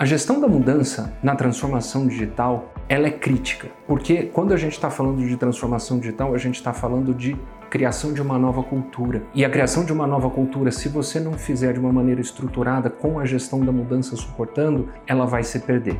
A 0.00 0.04
gestão 0.04 0.40
da 0.40 0.46
mudança 0.46 1.12
na 1.20 1.34
transformação 1.34 2.06
digital, 2.06 2.72
ela 2.88 3.08
é 3.08 3.10
crítica, 3.10 3.66
porque 3.84 4.26
quando 4.32 4.54
a 4.54 4.56
gente 4.56 4.74
está 4.74 4.88
falando 4.88 5.26
de 5.26 5.36
transformação 5.36 5.98
digital, 5.98 6.32
a 6.32 6.38
gente 6.38 6.54
está 6.54 6.72
falando 6.72 7.12
de 7.12 7.36
criação 7.68 8.12
de 8.12 8.22
uma 8.22 8.38
nova 8.38 8.62
cultura. 8.62 9.24
E 9.34 9.44
a 9.44 9.50
criação 9.50 9.84
de 9.84 9.92
uma 9.92 10.06
nova 10.06 10.30
cultura, 10.30 10.70
se 10.70 10.88
você 10.88 11.18
não 11.18 11.32
fizer 11.32 11.72
de 11.72 11.80
uma 11.80 11.92
maneira 11.92 12.20
estruturada, 12.20 12.88
com 12.88 13.18
a 13.18 13.26
gestão 13.26 13.58
da 13.58 13.72
mudança 13.72 14.14
suportando, 14.14 14.88
ela 15.04 15.26
vai 15.26 15.42
se 15.42 15.58
perder. 15.58 15.98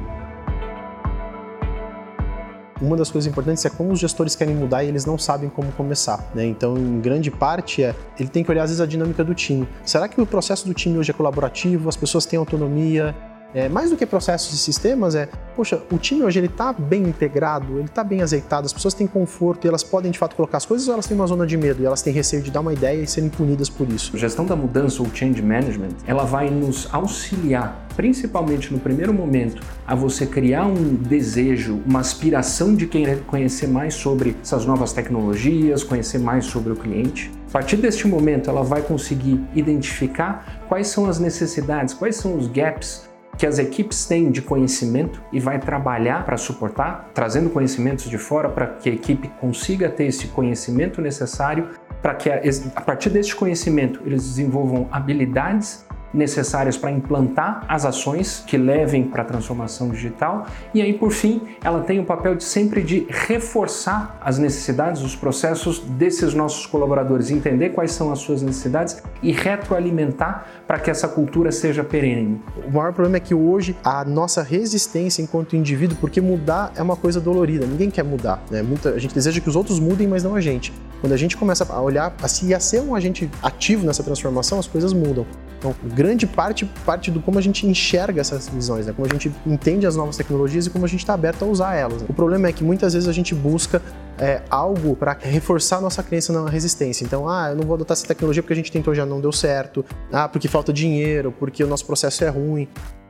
Uma 2.81 2.97
das 2.97 3.11
coisas 3.11 3.29
importantes 3.29 3.65
é 3.65 3.69
como 3.69 3.91
os 3.91 3.99
gestores 3.99 4.37
querem 4.37 4.55
mudar 4.55 4.85
e 4.85 4.87
eles 4.87 5.05
não 5.05 5.19
sabem 5.19 5.49
como 5.49 5.73
começar. 5.73 6.25
Né? 6.33 6.47
Então, 6.47 6.79
em 6.79 7.01
grande 7.01 7.33
parte, 7.33 7.83
é, 7.83 7.97
ele 8.17 8.29
tem 8.29 8.45
que 8.45 8.51
olhar 8.53 8.63
às 8.63 8.71
vezes 8.71 8.81
a 8.81 8.87
dinâmica 8.87 9.25
do 9.25 9.35
time. 9.35 9.69
Será 9.85 10.07
que 10.07 10.21
o 10.21 10.25
processo 10.25 10.69
do 10.69 10.73
time 10.73 10.97
hoje 10.99 11.11
é 11.11 11.15
colaborativo? 11.15 11.89
As 11.89 11.97
pessoas 11.97 12.25
têm 12.25 12.39
autonomia? 12.39 13.13
É, 13.55 13.67
mais 13.67 13.89
do 13.89 13.97
que 13.97 14.05
processos 14.05 14.53
e 14.53 14.59
sistemas, 14.59 15.15
é, 15.15 15.27
poxa, 15.57 15.83
o 15.91 15.97
time 15.97 16.23
hoje 16.23 16.39
ele 16.39 16.49
está 16.49 16.71
bem 16.71 17.03
integrado, 17.05 17.79
ele 17.79 17.87
está 17.87 18.05
bem 18.05 18.21
azeitado, 18.21 18.67
as 18.67 18.73
pessoas 18.75 18.93
têm 18.93 19.07
conforto 19.07 19.65
e 19.65 19.69
elas 19.69 19.83
podem 19.83 20.11
de 20.11 20.19
fato 20.19 20.37
colocar 20.37 20.59
as 20.59 20.67
coisas 20.67 20.87
ou 20.87 20.93
elas 20.93 21.07
têm 21.07 21.17
uma 21.17 21.27
zona 21.27 21.47
de 21.47 21.57
medo 21.57 21.83
e 21.83 21.87
elas 21.87 22.03
têm 22.03 22.13
receio 22.13 22.43
de 22.43 22.51
dar 22.51 22.61
uma 22.61 22.75
ideia 22.75 23.03
e 23.03 23.07
serem 23.07 23.31
punidas 23.31 23.71
por 23.71 23.89
isso? 23.89 24.15
A 24.15 24.19
gestão 24.19 24.45
da 24.45 24.55
mudança 24.55 25.03
ou 25.03 25.09
change 25.15 25.41
management, 25.41 25.97
ela 26.07 26.25
vai 26.25 26.51
nos 26.51 26.93
auxiliar, 26.93 27.87
principalmente 27.97 28.71
no 28.71 28.79
primeiro 28.79 29.15
momento, 29.15 29.63
a 29.87 29.95
você 29.95 30.27
criar 30.27 30.67
um 30.67 30.95
desejo, 30.95 31.81
uma 31.87 32.01
aspiração 32.01 32.75
de 32.75 32.87
querer 32.87 33.23
conhecer 33.25 33.67
mais 33.67 33.95
sobre 33.95 34.37
essas 34.43 34.67
novas 34.67 34.93
tecnologias, 34.93 35.83
conhecer 35.83 36.19
mais 36.19 36.45
sobre 36.45 36.75
o 36.75 36.77
cliente. 36.77 37.33
A 37.49 37.53
partir 37.53 37.79
deste 37.79 38.07
momento, 38.07 38.51
ela 38.51 38.63
vai 38.63 38.83
conseguir 38.83 39.43
identificar 39.55 40.67
quais 40.69 40.89
são 40.89 41.07
as 41.07 41.19
necessidades, 41.19 41.95
quais 41.95 42.17
são 42.17 42.37
os 42.37 42.47
gaps 42.47 43.09
que 43.39 43.47
as 43.47 43.61
equipes 43.61 44.05
têm 44.05 44.33
de 44.33 44.43
conhecimento 44.43 45.23
e 45.33 45.39
vai 45.39 45.61
trabalhar 45.61 46.25
para 46.25 46.37
suportar, 46.37 47.09
trazendo 47.15 47.49
conhecimentos 47.49 48.11
de 48.11 48.19
fora 48.19 48.49
para 48.49 48.67
que 48.67 48.91
a 48.91 48.93
equipe 48.93 49.29
consiga 49.41 49.89
ter 49.89 50.07
esse 50.07 50.27
conhecimento 50.27 51.01
necessário 51.01 51.69
para 52.03 52.15
que 52.15 52.31
a 52.31 52.81
partir 52.81 53.11
deste 53.11 53.35
conhecimento 53.35 54.01
eles 54.05 54.23
desenvolvam 54.23 54.89
habilidades 54.91 55.87
necessárias 56.13 56.77
para 56.77 56.91
implantar 56.91 57.65
as 57.69 57.85
ações 57.85 58.43
que 58.47 58.57
levem 58.57 59.05
para 59.05 59.23
a 59.23 59.25
transformação 59.25 59.91
digital 59.91 60.47
e 60.73 60.81
aí 60.81 60.93
por 60.93 61.11
fim 61.11 61.43
ela 61.63 61.81
tem 61.81 61.99
o 62.01 62.05
papel 62.05 62.35
de 62.35 62.45
sempre 62.45 62.83
de 62.83 63.07
reforçar 63.09 64.19
as 64.21 64.39
necessidades, 64.39 65.03
os 65.03 65.15
processos 65.15 65.81
desses 65.81 66.35
nossos 66.35 66.67
colaboradores, 66.67 67.31
entender 67.31 67.71
quais 67.71 67.93
são 67.93 68.11
as 68.11 68.21
suas 68.21 68.43
necessidades 68.43 69.03
e 69.23 69.33
retroalimentar 69.33 70.47
para 70.67 70.79
que 70.79 70.91
essa 70.91 71.09
cultura 71.09 71.53
seja 71.53 71.85
perene. 71.85 72.41
O 72.67 72.73
maior 72.73 72.93
problema 72.93 73.17
é 73.17 73.21
que 73.21 73.35
hoje 73.35 73.77
a 73.85 74.05
nossa 74.05 74.43
resistência 74.43 75.23
enquanto 75.23 75.57
indivíduo, 75.57 75.97
porque 76.01 76.21
mudar 76.21 76.73
é 76.77 76.83
uma 76.83 76.97
coisa 76.97 77.21
dolorida, 77.21 77.67
ninguém 77.67 77.91
quer 77.91 78.05
mudar, 78.05 78.43
né? 78.51 78.63
Muita, 78.63 78.91
a 78.91 78.99
gente 78.99 79.15
deseja 79.15 79.41
que 79.41 79.49
os 79.49 79.57
outros 79.57 79.79
mudem, 79.81 80.07
mas 80.07 80.23
não 80.23 80.35
a 80.35 80.41
gente. 80.41 80.73
Quando 81.01 81.13
a 81.13 81.17
gente 81.17 81.37
começa 81.37 81.67
a 81.71 81.81
olhar, 81.81 82.15
a 82.23 82.29
se 82.29 82.53
a 82.55 82.61
ser 82.61 82.81
um 82.81 82.95
agente 82.95 83.31
ativo 83.43 83.87
nessa 83.87 84.03
transformação, 84.03 84.59
as 84.59 84.67
coisas 84.67 84.93
mudam. 84.93 85.27
Então, 85.59 85.75
grande 85.83 86.27
parte 86.27 86.65
parte 86.87 87.11
do 87.11 87.21
como 87.21 87.39
a 87.39 87.43
gente 87.43 87.67
enxerga 87.67 88.21
essas 88.21 88.49
visões, 88.49 88.87
né? 88.87 88.93
como 88.93 89.07
a 89.07 89.11
gente 89.11 89.33
entende 89.45 89.87
as 89.87 89.97
novas 89.97 90.17
tecnologias 90.17 90.67
e 90.67 90.71
como 90.71 90.85
a 90.85 90.89
gente 90.89 91.01
está 91.01 91.15
aberto 91.15 91.45
a 91.45 91.49
usar 91.49 91.75
elas. 91.75 92.03
Né? 92.03 92.07
O 92.09 92.15
problema 92.15 92.49
é 92.49 92.53
que 92.53 92.63
muitas 92.63 92.95
vezes 92.95 93.09
a 93.09 93.13
gente 93.13 93.35
busca 93.35 93.83
é, 94.19 94.43
algo 94.49 94.95
para 94.95 95.17
reforçar 95.21 95.81
nossa 95.81 96.03
crença 96.03 96.33
na 96.33 96.49
resistência. 96.49 97.05
Então, 97.05 97.29
ah, 97.29 97.49
eu 97.51 97.57
não 97.57 97.65
vou 97.65 97.75
adotar 97.75 97.97
essa 97.97 98.07
tecnologia 98.07 98.43
porque 98.43 98.53
a 98.53 98.57
gente 98.57 98.71
tentou 98.71 98.95
já 98.95 99.05
não 99.05 99.21
deu 99.21 99.33
certo, 99.33 99.85
ah, 100.13 100.29
porque 100.29 100.49
falta 100.49 100.73
dinheiro, 100.73 101.35
porque 101.39 101.63
o 101.63 101.67
nosso 101.67 101.85
processo 101.85 102.25
é 102.25 102.29
ruim. 102.29 102.69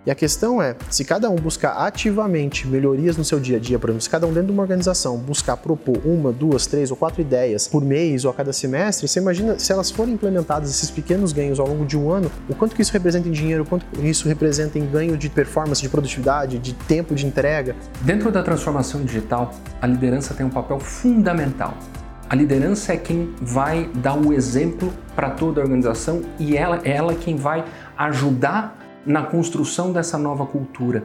E 0.09 0.11
a 0.11 0.15
questão 0.15 0.63
é, 0.63 0.75
se 0.89 1.05
cada 1.05 1.29
um 1.29 1.37
buscar 1.37 1.73
ativamente 1.85 2.67
melhorias 2.67 3.19
no 3.19 3.23
seu 3.23 3.39
dia 3.39 3.59
a 3.59 3.61
dia, 3.61 3.79
por 3.79 3.91
exemplo, 3.91 4.01
se 4.01 4.09
cada 4.09 4.27
um 4.27 4.33
dentro 4.33 4.47
de 4.47 4.53
uma 4.53 4.63
organização 4.63 5.19
buscar 5.19 5.55
propor 5.59 6.01
uma, 6.03 6.33
duas, 6.33 6.67
três 6.67 6.91
ou 6.91 6.97
quatro 6.97 7.21
ideias 7.21 7.69
por 7.69 7.85
mês 7.85 8.25
ou 8.25 8.31
a 8.31 8.35
cada 8.35 8.51
semestre, 8.51 9.07
você 9.07 9.21
imagina 9.21 9.59
se 9.59 9.71
elas 9.71 9.91
forem 9.91 10.15
implementadas, 10.15 10.71
esses 10.71 10.91
pequenos 10.91 11.31
ganhos 11.31 11.61
ao 11.61 11.69
longo 11.69 11.85
de 11.85 11.95
um 11.95 12.11
ano, 12.11 12.33
o 12.49 12.55
quanto 12.55 12.75
que 12.75 12.81
isso 12.81 12.91
representa 12.91 13.29
em 13.29 13.33
dinheiro, 13.33 13.65
o 13.65 13.67
quanto 13.67 13.85
isso 14.03 14.27
representa 14.27 14.79
em 14.79 14.87
ganho 14.87 15.15
de 15.15 15.29
performance, 15.29 15.83
de 15.83 15.91
produtividade, 15.91 16.59
de 16.59 16.73
tempo 16.73 17.15
de 17.15 17.27
entrega. 17.27 17.77
Dentro 18.01 18.33
da 18.33 18.43
transformação 18.43 19.05
digital, 19.05 19.53
a 19.79 19.87
liderança 19.87 20.33
tem 20.33 20.47
um 20.47 20.51
papel 20.51 20.81
fundamental. 20.81 21.75
A 22.31 22.35
liderança 22.35 22.95
é 22.95 22.97
quem 22.97 23.35
vai 23.43 23.91
dar 23.97 24.15
o 24.15 24.33
exemplo 24.33 24.91
para 25.15 25.31
toda 25.31 25.61
a 25.61 25.65
organização 25.65 26.23
e 26.39 26.57
ela 26.57 26.81
é 26.85 26.93
ela 26.93 27.15
quem 27.15 27.37
vai 27.37 27.65
ajudar 27.97 28.78
na 29.09 29.23
construção 29.23 29.91
dessa 29.91 30.19
nova 30.19 30.45
cultura. 30.45 31.05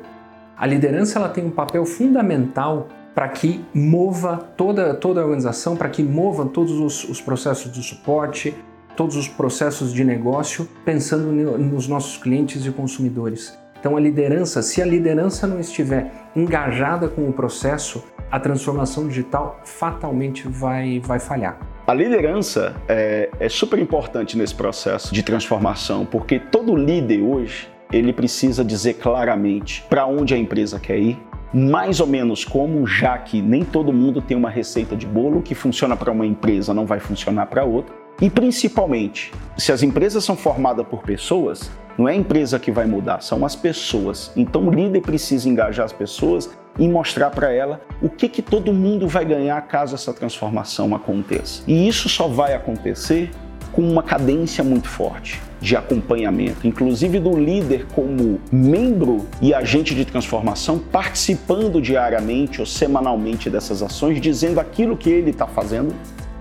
A 0.58 0.68
liderança 0.68 1.18
ela 1.18 1.30
tem 1.30 1.46
um 1.46 1.50
papel 1.50 1.86
fundamental 1.86 2.90
para 3.16 3.30
que 3.30 3.64
mova 3.74 4.38
toda, 4.58 4.94
toda 4.94 5.22
a 5.22 5.24
organização, 5.24 5.76
para 5.76 5.88
que 5.88 6.04
mova 6.04 6.46
todos 6.46 6.74
os, 6.74 7.10
os, 7.10 7.22
processos 7.22 7.72
de 7.72 7.82
suporte, 7.82 8.54
todos 8.96 9.16
os 9.16 9.28
processos 9.28 9.94
de 9.94 10.04
negócio, 10.04 10.68
pensando 10.84 11.32
nos 11.32 11.88
nossos 11.88 12.18
clientes 12.18 12.66
e 12.66 12.72
consumidores. 12.72 13.58
Então, 13.80 13.96
a 13.98 14.00
liderança, 14.00 14.62
se 14.62 14.82
a 14.82 14.86
liderança 14.86 15.46
não 15.48 15.60
estiver 15.60 16.30
engajada 16.36 17.08
com 17.08 17.28
o 17.28 17.34
processo, 17.34 18.04
a 18.32 18.40
transformação 18.40 19.08
digital 19.08 19.60
fatalmente 19.64 20.48
vai, 20.48 21.00
vai 21.00 21.20
falhar. 21.20 21.60
A 21.86 21.94
liderança 21.94 22.74
é, 22.88 23.30
é 23.40 23.50
super 23.50 23.78
importante 23.78 24.38
nesse 24.38 24.56
processo 24.56 25.14
de 25.14 25.22
transformação, 25.22 26.06
porque 26.06 26.40
todo 26.40 26.76
líder 26.76 27.22
hoje 27.22 27.73
ele 27.94 28.12
precisa 28.12 28.64
dizer 28.64 28.96
claramente 28.96 29.86
para 29.90 30.06
onde 30.06 30.34
a 30.34 30.38
empresa 30.38 30.80
quer 30.80 30.98
ir, 30.98 31.18
mais 31.54 32.00
ou 32.00 32.08
menos 32.08 32.44
como, 32.44 32.88
já 32.88 33.18
que 33.18 33.42
nem 33.42 33.64
todo 33.64 33.94
mundo 33.94 34.22
tem 34.22 34.36
uma 34.36 34.50
receita 34.50 34.96
de 34.96 35.06
bolo 35.06 35.42
que 35.42 35.54
funciona 35.54 35.96
para 35.96 36.12
uma 36.12 36.26
empresa, 36.26 36.74
não 36.74 36.86
vai 36.86 37.00
funcionar 37.00 37.46
para 37.46 37.64
outra. 37.64 37.94
E 38.20 38.30
principalmente, 38.30 39.32
se 39.58 39.72
as 39.72 39.84
empresas 39.84 40.24
são 40.24 40.36
formadas 40.36 40.86
por 40.88 41.04
pessoas, 41.04 41.70
não 41.98 42.10
é 42.10 42.14
a 42.14 42.16
empresa 42.16 42.60
que 42.60 42.72
vai 42.72 42.86
mudar, 42.86 43.22
são 43.22 43.46
as 43.46 43.56
pessoas. 43.56 44.32
Então 44.36 44.68
o 44.68 44.72
líder 44.72 45.02
precisa 45.02 45.48
engajar 45.48 45.86
as 45.86 45.94
pessoas 45.94 46.50
e 46.80 46.88
mostrar 46.88 47.30
para 47.30 47.52
ela 47.52 47.82
o 48.02 48.10
que, 48.10 48.28
que 48.28 48.42
todo 48.42 48.74
mundo 48.74 49.08
vai 49.08 49.24
ganhar 49.24 49.62
caso 49.68 49.94
essa 49.94 50.12
transformação 50.12 50.96
aconteça. 50.96 51.62
E 51.68 51.88
isso 51.88 52.10
só 52.10 52.28
vai 52.28 52.56
acontecer 52.56 53.30
com 53.74 53.82
uma 53.82 54.04
cadência 54.04 54.64
muito 54.64 54.88
forte 54.88 55.42
de 55.60 55.76
acompanhamento, 55.76 56.68
inclusive 56.68 57.20
do 57.20 57.36
líder 57.36 57.88
como 57.94 58.40
membro 58.52 59.26
e 59.42 59.54
agente 59.54 59.96
de 59.96 60.06
transformação, 60.06 60.78
participando 60.78 61.82
diariamente 61.82 62.60
ou 62.60 62.66
semanalmente 62.66 63.50
dessas 63.50 63.82
ações, 63.82 64.22
dizendo 64.22 64.60
aquilo 64.60 64.96
que 64.96 65.10
ele 65.10 65.32
está 65.32 65.48
fazendo 65.48 65.94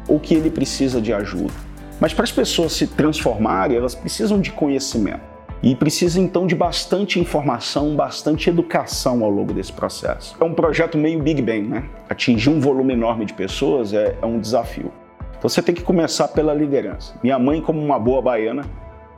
ou 0.06 0.20
que 0.20 0.34
ele 0.34 0.50
precisa 0.50 1.00
de 1.00 1.12
ajuda. 1.12 1.52
Mas 1.98 2.12
para 2.12 2.24
as 2.24 2.32
pessoas 2.32 2.72
se 2.72 2.86
transformarem, 2.86 3.76
elas 3.76 3.94
precisam 3.94 4.40
de 4.40 4.50
conhecimento. 4.50 5.32
E 5.62 5.76
precisa 5.76 6.20
então 6.20 6.44
de 6.44 6.56
bastante 6.56 7.20
informação, 7.20 7.94
bastante 7.94 8.50
educação 8.50 9.22
ao 9.22 9.30
longo 9.30 9.54
desse 9.54 9.72
processo. 9.72 10.36
É 10.40 10.44
um 10.44 10.52
projeto 10.52 10.98
meio 10.98 11.22
Big 11.22 11.40
Bang, 11.40 11.68
né? 11.68 11.84
Atingir 12.10 12.50
um 12.50 12.58
volume 12.58 12.94
enorme 12.94 13.24
de 13.24 13.32
pessoas 13.32 13.92
é, 13.92 14.16
é 14.20 14.26
um 14.26 14.40
desafio. 14.40 14.92
Então 15.42 15.48
você 15.48 15.60
tem 15.60 15.74
que 15.74 15.82
começar 15.82 16.28
pela 16.28 16.54
liderança. 16.54 17.14
Minha 17.20 17.36
mãe, 17.36 17.60
como 17.60 17.82
uma 17.82 17.98
boa 17.98 18.22
baiana, 18.22 18.64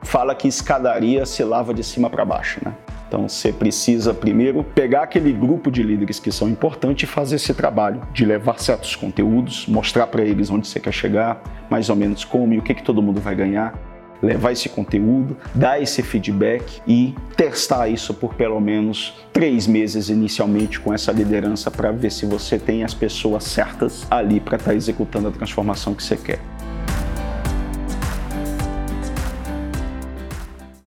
fala 0.01 0.35
que 0.35 0.49
escadaria 0.49 1.27
se 1.27 1.45
lava 1.45 1.75
de 1.75 1.85
cima 1.85 2.09
para 2.09 2.25
baixo, 2.25 2.63
né? 2.65 2.73
Então 3.07 3.29
você 3.29 3.53
precisa 3.53 4.15
primeiro 4.15 4.65
pegar 4.65 5.03
aquele 5.03 5.35
grupo 5.35 5.71
de 5.71 5.83
líderes 5.83 6.19
que 6.19 6.33
são 6.33 6.49
importantes 6.49 7.07
e 7.07 7.13
fazer 7.13 7.37
esse 7.37 7.53
trabalho 7.53 8.01
de 8.11 8.25
levar 8.25 8.59
certos 8.59 8.97
conteúdos, 8.97 9.67
mostrar 9.69 10.07
para 10.07 10.23
eles 10.23 10.49
onde 10.49 10.67
você 10.67 10.81
quer 10.81 10.93
chegar, 10.93 11.43
mais 11.69 11.91
ou 11.91 11.97
menos 11.97 12.25
como 12.25 12.55
e 12.55 12.59
o 12.59 12.63
que, 12.63 12.73
que 12.73 12.83
todo 12.83 13.03
mundo 13.03 13.21
vai 13.21 13.35
ganhar, 13.35 13.75
levar 14.25 14.53
esse 14.53 14.69
conteúdo, 14.69 15.37
dar 15.55 15.81
esse 15.81 16.03
feedback 16.03 16.81
e 16.87 17.15
testar 17.37 17.89
isso 17.89 18.15
por 18.15 18.35
pelo 18.35 18.61
menos 18.61 19.15
três 19.33 19.67
meses 19.67 20.09
inicialmente 20.09 20.81
com 20.81 20.93
essa 20.93 21.13
liderança 21.13 21.71
para 21.71 21.91
ver 21.93 22.11
se 22.11 22.27
você 22.27 22.59
tem 22.59 22.85
as 22.85 22.95
pessoas 22.95 23.45
certas 23.45 24.07
ali 24.11 24.41
para 24.41 24.57
estar 24.57 24.71
tá 24.71 24.77
executando 24.77 25.29
a 25.29 25.31
transformação 25.31 25.95
que 25.95 26.03
você 26.03 26.17
quer. 26.17 26.54